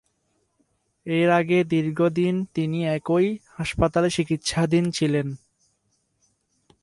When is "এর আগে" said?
1.05-1.57